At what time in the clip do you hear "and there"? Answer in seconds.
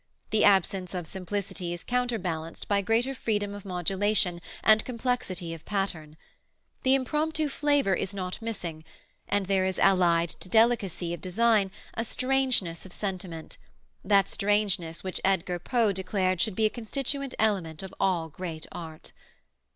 9.27-9.63